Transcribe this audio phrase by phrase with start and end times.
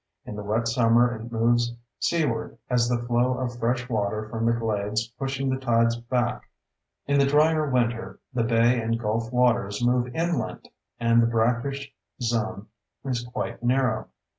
[0.25, 4.51] In the wet summer it moves seaward as the flow of fresh water from the
[4.53, 6.49] glades pushes the tides back.
[7.05, 10.69] In the drier winter the bay and gulf waters move inland
[10.99, 12.65] and the brackish zone
[13.05, 14.09] is quite narrow.